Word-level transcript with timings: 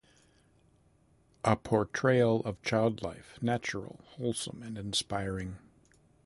A 1.43 1.55
portrayal 1.55 2.39
of 2.43 2.59
child 2.63 3.03
life, 3.03 3.37
natural, 3.39 3.99
wholesome, 4.13 4.63
and 4.63 4.75
inspiring. 4.75 5.57